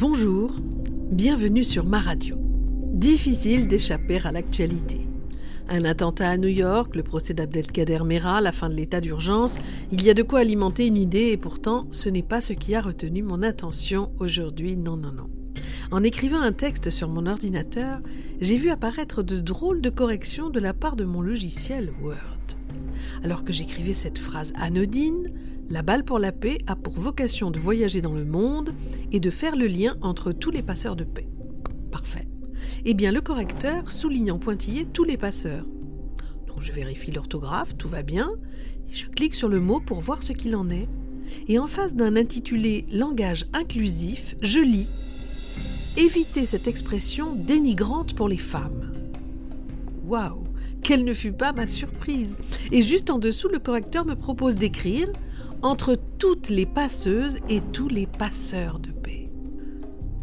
[0.00, 0.52] Bonjour,
[1.12, 2.36] bienvenue sur ma radio.
[2.94, 5.06] Difficile d'échapper à l'actualité.
[5.68, 9.58] Un attentat à New York, le procès d'Abdelkader Mera, la fin de l'état d'urgence,
[9.92, 12.74] il y a de quoi alimenter une idée et pourtant ce n'est pas ce qui
[12.74, 15.28] a retenu mon attention aujourd'hui, non, non, non.
[15.90, 18.00] En écrivant un texte sur mon ordinateur,
[18.40, 22.16] j'ai vu apparaître de drôles de corrections de la part de mon logiciel Word.
[23.22, 25.30] Alors que j'écrivais cette phrase anodine,
[25.70, 28.74] la balle pour la paix a pour vocation de voyager dans le monde
[29.12, 31.28] et de faire le lien entre tous les passeurs de paix.
[31.92, 32.26] Parfait.
[32.84, 35.64] Eh bien, le correcteur souligne en pointillé tous les passeurs.
[36.48, 38.32] Donc je vérifie l'orthographe, tout va bien,
[38.90, 40.88] je clique sur le mot pour voir ce qu'il en est.
[41.46, 44.88] Et en face d'un intitulé Langage inclusif, je lis
[45.96, 48.92] Évitez cette expression dénigrante pour les femmes.
[50.04, 50.42] Waouh
[50.82, 52.36] Quelle ne fut pas ma surprise
[52.72, 55.08] Et juste en dessous, le correcteur me propose d'écrire
[55.62, 59.28] entre toutes les passeuses et tous les passeurs de paix.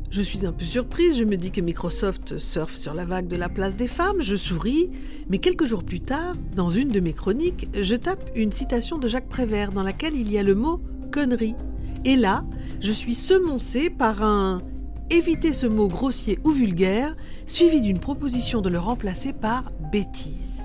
[0.10, 3.36] Je suis un peu surprise, je me dis que Microsoft surfe sur la vague de
[3.36, 4.90] la place des femmes, je souris,
[5.30, 9.08] mais quelques jours plus tard, dans une de mes chroniques, je tape une citation de
[9.08, 10.80] Jacques Prévert dans laquelle il y a le mot
[11.12, 11.56] connerie.
[12.06, 12.46] Et là,
[12.80, 14.62] je suis semoncée par un
[15.10, 20.64] éviter ce mot grossier ou vulgaire, suivi d'une proposition de le remplacer par bêtise.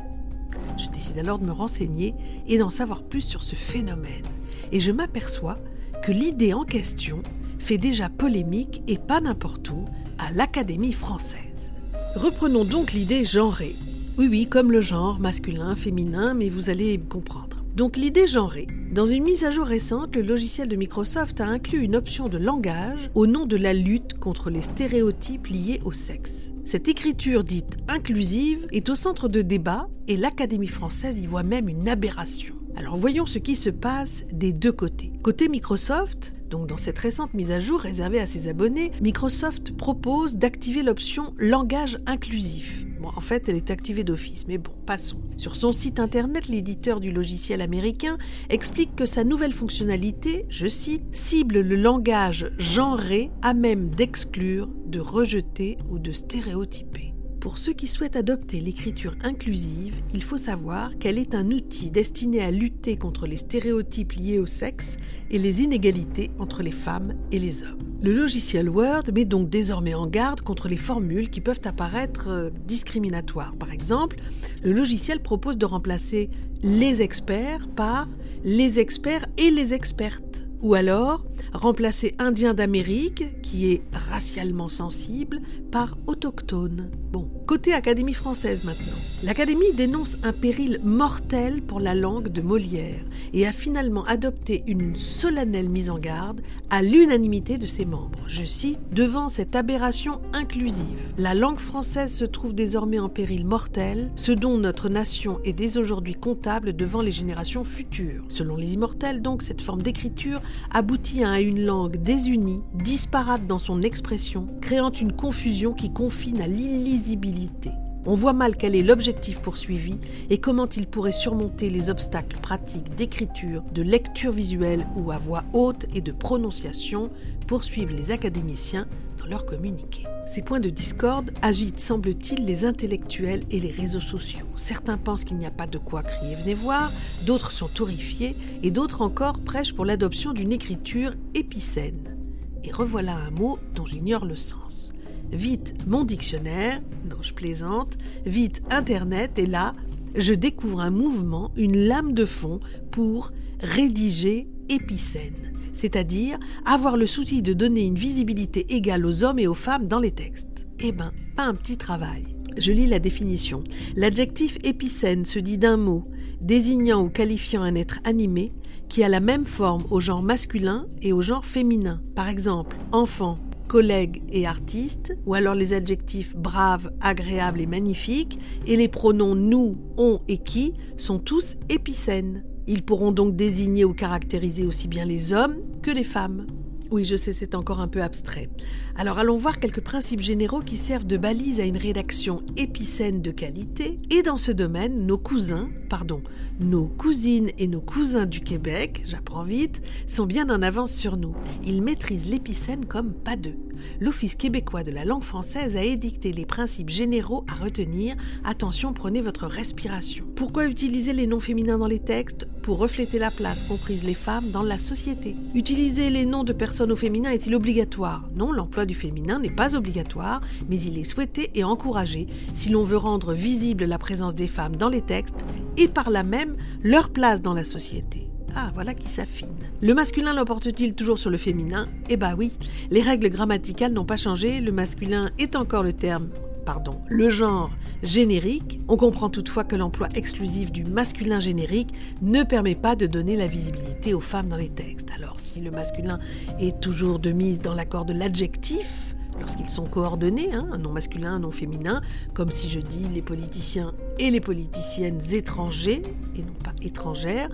[0.78, 2.14] Je décide alors de me renseigner
[2.46, 4.22] et d'en savoir plus sur ce phénomène.
[4.70, 5.58] Et je m'aperçois
[6.02, 7.22] que l'idée en question
[7.58, 9.84] fait déjà polémique et pas n'importe où
[10.18, 11.70] à l'Académie française.
[12.14, 13.76] Reprenons donc l'idée genrée.
[14.18, 17.64] Oui, oui, comme le genre masculin, féminin, mais vous allez comprendre.
[17.74, 18.66] Donc l'idée genrée.
[18.92, 22.36] Dans une mise à jour récente, le logiciel de Microsoft a inclus une option de
[22.36, 26.52] langage au nom de la lutte contre les stéréotypes liés au sexe.
[26.64, 31.70] Cette écriture dite inclusive est au centre de débat et l'Académie française y voit même
[31.70, 32.54] une aberration.
[32.76, 35.12] Alors voyons ce qui se passe des deux côtés.
[35.22, 40.36] Côté Microsoft, donc dans cette récente mise à jour réservée à ses abonnés, Microsoft propose
[40.36, 42.84] d'activer l'option langage inclusif.
[43.00, 45.20] Bon, en fait, elle est activée d'office, mais bon, passons.
[45.36, 48.16] Sur son site internet, l'éditeur du logiciel américain
[48.48, 55.00] explique que sa nouvelle fonctionnalité, je cite, cible le langage genré à même d'exclure, de
[55.00, 57.01] rejeter ou de stéréotyper.
[57.42, 62.40] Pour ceux qui souhaitent adopter l'écriture inclusive, il faut savoir qu'elle est un outil destiné
[62.40, 64.96] à lutter contre les stéréotypes liés au sexe
[65.28, 67.80] et les inégalités entre les femmes et les hommes.
[68.00, 72.50] Le logiciel Word met donc désormais en garde contre les formules qui peuvent apparaître euh,
[72.64, 73.56] discriminatoires.
[73.56, 74.18] Par exemple,
[74.62, 76.30] le logiciel propose de remplacer
[76.62, 78.06] les experts par
[78.44, 80.46] les experts et les expertes.
[80.62, 85.40] Ou alors, remplacer Indien d'Amérique, qui est racialement sensible,
[85.72, 86.88] par autochtone.
[87.10, 88.92] Bon, côté Académie française maintenant.
[89.24, 94.96] L'Académie dénonce un péril mortel pour la langue de Molière et a finalement adopté une
[94.96, 96.40] solennelle mise en garde
[96.70, 98.20] à l'unanimité de ses membres.
[98.28, 100.86] Je cite, Devant cette aberration inclusive,
[101.18, 105.76] la langue française se trouve désormais en péril mortel, ce dont notre nation est dès
[105.76, 108.24] aujourd'hui comptable devant les générations futures.
[108.28, 110.40] Selon les immortels, donc, cette forme d'écriture
[110.70, 116.46] aboutit à une langue désunie, disparate dans son expression, créant une confusion qui confine à
[116.46, 117.70] l'illisibilité.
[118.04, 119.94] On voit mal quel est l'objectif poursuivi
[120.28, 125.44] et comment il pourrait surmonter les obstacles pratiques d'écriture, de lecture visuelle ou à voix
[125.52, 127.10] haute et de prononciation,
[127.46, 128.88] poursuivent les académiciens
[129.28, 130.04] leur communiqué.
[130.26, 134.46] Ces points de discorde agitent, semble-t-il, les intellectuels et les réseaux sociaux.
[134.56, 136.92] Certains pensent qu'il n'y a pas de quoi crier venez voir,
[137.26, 142.16] d'autres sont horrifiés et d'autres encore prêchent pour l'adoption d'une écriture épicène.
[142.64, 144.92] Et revoilà un mot dont j'ignore le sens.
[145.32, 147.96] Vite mon dictionnaire, non je plaisante,
[148.26, 149.74] vite Internet, et là,
[150.14, 157.42] je découvre un mouvement, une lame de fond pour rédiger épicène, c'est-à-dire avoir le souci
[157.42, 160.66] de donner une visibilité égale aux hommes et aux femmes dans les textes.
[160.80, 162.24] Eh ben, pas un petit travail.
[162.56, 163.64] Je lis la définition.
[163.96, 166.04] L'adjectif épicène se dit d'un mot,
[166.40, 168.52] désignant ou qualifiant un être animé,
[168.88, 172.02] qui a la même forme au genre masculin et au genre féminin.
[172.14, 173.38] Par exemple, enfant,
[173.68, 179.72] collègues et artistes, ou alors les adjectifs brave, agréable et magnifique, et les pronoms nous,
[179.96, 182.44] on et qui sont tous épicènes.
[182.66, 186.46] Ils pourront donc désigner ou caractériser aussi bien les hommes que les femmes.
[186.92, 188.50] Oui, je sais, c'est encore un peu abstrait.
[188.96, 193.30] Alors allons voir quelques principes généraux qui servent de balise à une rédaction épicène de
[193.30, 193.98] qualité.
[194.10, 196.20] Et dans ce domaine, nos cousins, pardon,
[196.60, 201.34] nos cousines et nos cousins du Québec, j'apprends vite, sont bien en avance sur nous.
[201.64, 203.56] Ils maîtrisent l'épicène comme pas deux.
[203.98, 208.16] L'Office québécois de la langue française a édicté les principes généraux à retenir.
[208.44, 210.26] Attention, prenez votre respiration.
[210.36, 212.46] Pourquoi utiliser les noms féminins dans les textes?
[212.62, 215.36] Pour refléter la place qu'ont prise les femmes dans la société.
[215.54, 218.28] Utiliser les noms de personnes au féminin est-il obligatoire?
[218.34, 222.84] Non, l'emploi du féminin n'est pas obligatoire, mais il est souhaité et encouragé si l'on
[222.84, 225.44] veut rendre visible la présence des femmes dans les textes
[225.76, 228.28] et par là même leur place dans la société.
[228.54, 229.48] Ah, voilà qui s'affine.
[229.80, 231.88] Le masculin l'emporte-t-il toujours sur le féminin?
[232.10, 232.52] Eh bah oui,
[232.90, 236.28] les règles grammaticales n'ont pas changé, le masculin est encore le terme
[236.64, 237.70] pardon, le genre
[238.02, 238.80] générique.
[238.88, 243.46] On comprend toutefois que l'emploi exclusif du masculin générique ne permet pas de donner la
[243.46, 245.08] visibilité aux femmes dans les textes.
[245.16, 246.18] Alors si le masculin
[246.58, 251.34] est toujours de mise dans l'accord de l'adjectif, lorsqu'ils sont coordonnés, hein, un nom masculin,
[251.34, 252.02] un nom féminin,
[252.34, 256.02] comme si je dis les politiciens et les politiciennes étrangers,
[256.36, 257.48] et non pas étrangères,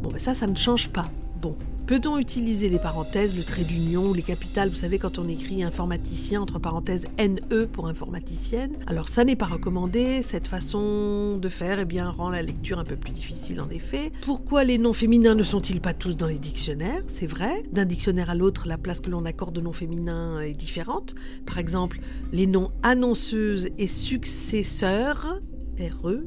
[0.00, 1.06] bon ben ça, ça ne change pas.
[1.42, 1.56] Bon,
[1.86, 4.68] Peut-on utiliser les parenthèses, le trait d'union les capitales?
[4.68, 8.76] Vous savez, quand on écrit informaticien, entre parenthèses NE pour informaticienne.
[8.86, 10.22] Alors, ça n'est pas recommandé.
[10.22, 14.12] Cette façon de faire eh bien, rend la lecture un peu plus difficile, en effet.
[14.22, 17.02] Pourquoi les noms féminins ne sont-ils pas tous dans les dictionnaires?
[17.08, 17.64] C'est vrai.
[17.72, 21.16] D'un dictionnaire à l'autre, la place que l'on accorde aux noms féminins est différente.
[21.44, 21.98] Par exemple,
[22.32, 25.40] les noms annonceuse et successeur,
[25.78, 26.20] RE,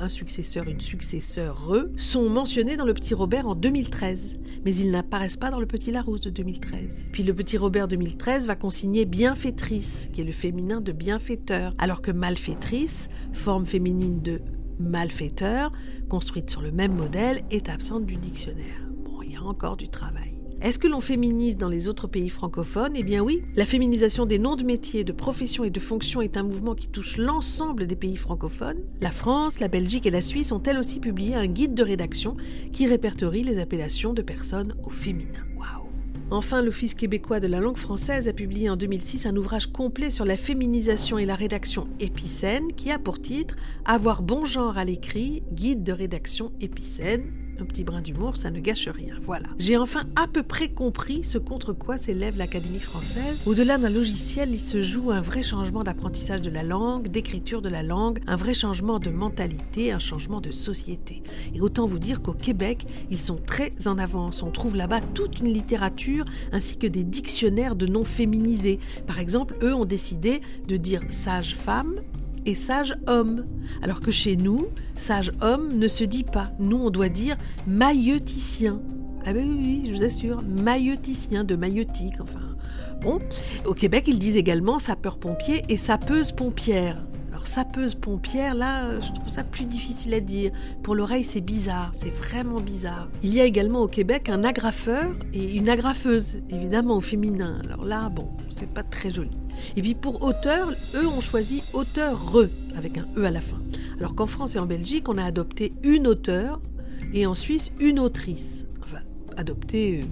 [0.00, 1.66] un successeur, une successeur
[1.96, 5.90] sont mentionnés dans le Petit Robert en 2013, mais ils n'apparaissent pas dans le Petit
[5.90, 7.04] Larousse de 2013.
[7.12, 12.02] Puis le Petit Robert 2013 va consigner bienfaitrice, qui est le féminin de bienfaiteur, alors
[12.02, 14.40] que malfaitrice, forme féminine de
[14.78, 15.72] malfaiteur,
[16.08, 18.86] construite sur le même modèle, est absente du dictionnaire.
[19.04, 20.35] Bon, il y a encore du travail.
[20.62, 22.94] Est-ce que l'on féminise dans les autres pays francophones?
[22.96, 26.38] Eh bien oui, la féminisation des noms de métiers, de professions et de fonctions est
[26.38, 28.82] un mouvement qui touche l'ensemble des pays francophones.
[29.02, 32.36] La France, la Belgique et la Suisse ont elles aussi publié un guide de rédaction
[32.72, 35.46] qui répertorie les appellations de personnes au féminin.
[36.30, 40.24] Enfin, l'Office québécois de la langue française a publié en 2006 un ouvrage complet sur
[40.24, 43.54] la féminisation et la rédaction épicène qui a pour titre
[43.84, 47.30] Avoir bon genre à l'écrit, guide de rédaction épicène,
[47.60, 49.14] un petit brin d'humour, ça ne gâche rien.
[49.20, 49.48] Voilà.
[49.58, 53.42] J'ai enfin à peu près compris ce contre quoi s'élève l'Académie française.
[53.46, 57.68] Au-delà d'un logiciel, il se joue un vrai changement d'apprentissage de la langue, d'écriture de
[57.68, 61.22] la langue, un vrai changement de mentalité, un changement de société.
[61.54, 64.42] Et autant vous dire qu'au Québec, ils sont très en avance.
[64.42, 68.78] On trouve là-bas toute une littérature ainsi que des dictionnaires de noms féminisés.
[69.06, 71.96] Par exemple, eux ont décidé de dire sage-femme
[72.46, 73.44] et sage homme.
[73.82, 76.52] Alors que chez nous, sage homme ne se dit pas.
[76.58, 78.80] Nous, on doit dire mailleticien.
[79.26, 82.56] Ah ben oui, oui, je vous assure, mailleticien de maillotique, enfin.
[83.02, 83.18] Bon,
[83.66, 87.04] au Québec, ils disent également sapeur-pompier et sapeuse-pompière.
[87.46, 90.50] Alors sapeuse-pompière, là, je trouve ça plus difficile à dire.
[90.82, 93.08] Pour l'oreille, c'est bizarre, c'est vraiment bizarre.
[93.22, 97.60] Il y a également au Québec un agrafeur et une agrafeuse, évidemment au féminin.
[97.64, 99.30] Alors là, bon, c'est pas très joli.
[99.76, 103.60] Et puis pour auteur, eux ont choisi auteur-re, avec un E à la fin.
[103.98, 106.60] Alors qu'en France et en Belgique, on a adopté une auteur
[107.14, 108.66] et en Suisse une autrice.
[108.82, 109.02] Enfin,
[109.36, 110.06] adopté, euh,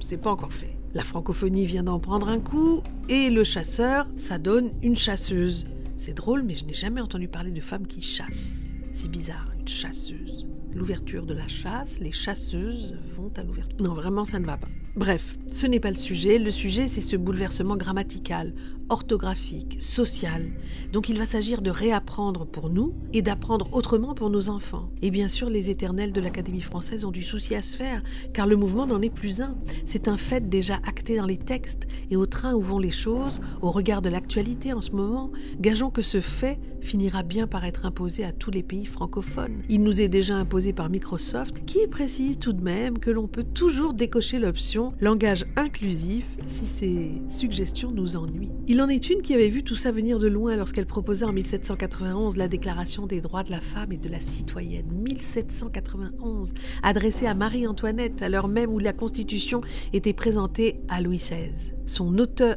[0.00, 0.74] c'est pas encore fait.
[0.94, 2.80] La francophonie vient d'en prendre un coup
[3.10, 5.66] et le chasseur, ça donne une chasseuse.
[6.04, 8.68] C'est drôle, mais je n'ai jamais entendu parler de femmes qui chassent.
[8.90, 10.48] C'est bizarre, une chasseuse.
[10.74, 13.80] L'ouverture de la chasse, les chasseuses vont à l'ouverture.
[13.80, 14.66] Non, vraiment, ça ne va pas.
[14.96, 16.40] Bref, ce n'est pas le sujet.
[16.40, 18.52] Le sujet, c'est ce bouleversement grammatical,
[18.92, 20.50] orthographique, social.
[20.92, 24.90] Donc il va s'agir de réapprendre pour nous et d'apprendre autrement pour nos enfants.
[25.00, 28.02] Et bien sûr, les éternels de l'Académie française ont du souci à se faire,
[28.34, 29.56] car le mouvement n'en est plus un.
[29.86, 33.40] C'est un fait déjà acté dans les textes, et au train où vont les choses,
[33.62, 37.86] au regard de l'actualité en ce moment, gageons que ce fait finira bien par être
[37.86, 39.62] imposé à tous les pays francophones.
[39.70, 43.44] Il nous est déjà imposé par Microsoft, qui précise tout de même que l'on peut
[43.44, 48.50] toujours décocher l'option langage inclusif si ces suggestions nous ennuient.
[48.82, 52.36] En est une qui avait vu tout ça venir de loin lorsqu'elle proposait en 1791
[52.36, 54.86] la Déclaration des droits de la femme et de la citoyenne.
[54.90, 59.60] 1791, adressée à Marie-Antoinette, à l'heure même où la Constitution
[59.92, 61.72] était présentée à Louis XVI.
[61.86, 62.56] Son auteur,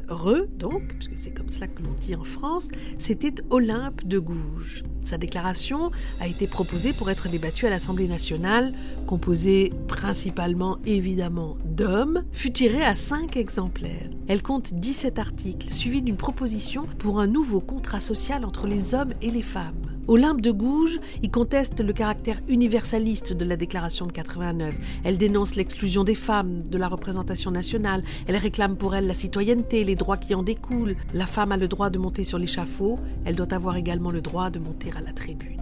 [0.58, 2.68] donc, puisque c'est comme cela que l'on dit en France,
[2.98, 4.82] c'était Olympe de Gouges.
[5.04, 5.90] Sa déclaration
[6.20, 8.72] a été proposée pour être débattue à l'Assemblée nationale,
[9.06, 14.10] composée principalement évidemment d'hommes, fut tirée à cinq exemplaires.
[14.28, 19.12] Elle compte 17 articles, suivis d'une proposition pour un nouveau contrat social entre les hommes
[19.22, 19.85] et les femmes.
[20.08, 24.76] Olympe de Gouges y conteste le caractère universaliste de la déclaration de 89.
[25.02, 28.04] Elle dénonce l'exclusion des femmes de la représentation nationale.
[28.28, 30.94] Elle réclame pour elle la citoyenneté, les droits qui en découlent.
[31.12, 33.00] La femme a le droit de monter sur l'échafaud.
[33.24, 35.60] Elle doit avoir également le droit de monter à la tribune.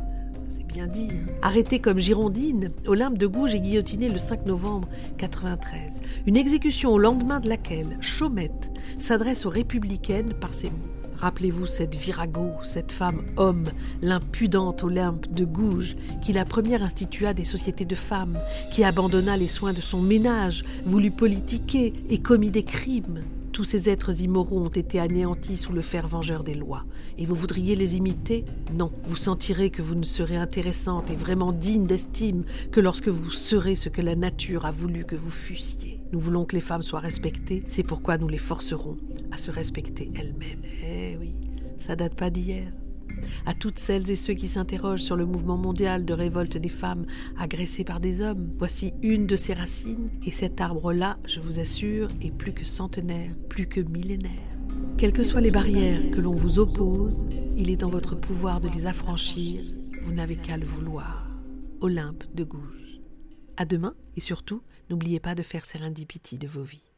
[0.50, 1.08] C'est bien dit.
[1.10, 1.32] Hein.
[1.40, 6.02] Arrêtée comme girondine, Olympe de Gouges est guillotinée le 5 novembre 93.
[6.26, 11.03] Une exécution au lendemain de laquelle Chaumette s'adresse aux républicaines par ces mots.
[11.24, 13.64] Rappelez-vous cette virago, cette femme homme,
[14.02, 18.38] l'impudente Olympe de Gouges, qui la première institua des sociétés de femmes,
[18.70, 23.20] qui abandonna les soins de son ménage, voulut politiquer et commit des crimes.
[23.54, 26.84] Tous ces êtres immoraux ont été anéantis sous le fer vengeur des lois.
[27.18, 28.44] Et vous voudriez les imiter?
[28.72, 28.90] Non.
[29.06, 32.42] Vous sentirez que vous ne serez intéressante et vraiment digne d'estime
[32.72, 36.00] que lorsque vous serez ce que la nature a voulu que vous fussiez.
[36.12, 38.96] Nous voulons que les femmes soient respectées, c'est pourquoi nous les forcerons
[39.30, 40.62] à se respecter elles-mêmes.
[40.82, 41.36] Eh oui,
[41.78, 42.72] ça date pas d'hier
[43.46, 47.06] à toutes celles et ceux qui s'interrogent sur le mouvement mondial de révolte des femmes
[47.38, 48.50] agressées par des hommes.
[48.58, 53.34] Voici une de ces racines, et cet arbre-là, je vous assure, est plus que centenaire,
[53.48, 54.30] plus que millénaire.
[54.96, 57.24] Quelles que soient les barrières que l'on vous oppose,
[57.56, 59.62] il est en votre pouvoir de les affranchir,
[60.02, 61.26] vous n'avez qu'à le vouloir.
[61.80, 63.00] Olympe de Gouges.
[63.56, 66.93] À demain, et surtout, n'oubliez pas de faire serendipity de vos vies.